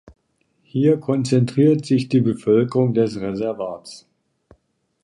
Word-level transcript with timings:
Hier 0.63 0.99
konzentriert 0.99 1.85
sich 1.85 2.09
die 2.09 2.21
Bevölkerung 2.21 2.95
des 2.95 3.21
Reservats. 3.21 4.07